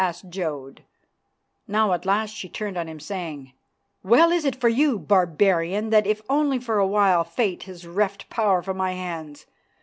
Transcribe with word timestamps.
asked 0.03 0.27
Jodd. 0.31 0.81
Now 1.67 1.93
at 1.93 2.07
last 2.07 2.31
she 2.31 2.49
turned 2.49 2.75
on 2.75 2.87
him, 2.89 2.99
saying, 2.99 3.53
"Well 4.03 4.31
is 4.31 4.45
it 4.45 4.55
for 4.55 4.67
you, 4.67 4.97
Barbarian, 4.97 5.91
that 5.91 6.07
if 6.07 6.23
only 6.27 6.57
for 6.57 6.79
a 6.79 6.87
while 6.87 7.23
Fate 7.23 7.61
has 7.69 7.85
reft 7.85 8.27
power 8.27 8.63
from 8.63 8.77
my 8.77 8.93
hands. 8.93 9.45